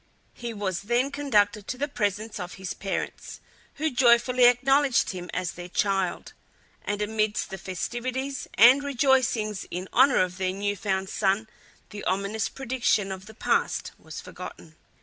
He 0.33 0.51
was 0.51 0.81
then 0.89 1.11
conducted 1.11 1.67
to 1.67 1.77
the 1.77 1.87
presence 1.87 2.39
of 2.39 2.55
his 2.55 2.73
parents, 2.73 3.39
who 3.75 3.91
joyfully 3.91 4.45
acknowledged 4.45 5.11
him 5.11 5.29
as 5.31 5.51
their 5.51 5.69
child; 5.69 6.33
and 6.83 7.03
amidst 7.03 7.51
the 7.51 7.59
festivities 7.59 8.47
and 8.55 8.83
rejoicings 8.83 9.67
in 9.69 9.87
honour 9.93 10.17
of 10.23 10.37
their 10.39 10.53
new 10.53 10.75
found 10.75 11.07
son 11.09 11.47
the 11.91 12.03
ominous 12.05 12.49
prediction 12.49 13.11
of 13.11 13.27
the 13.27 13.35
past 13.35 13.91
was 13.99 14.19
forgotten. 14.19 14.75